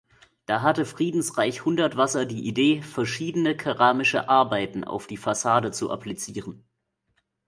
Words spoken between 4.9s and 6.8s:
die Fassade zu applizieren.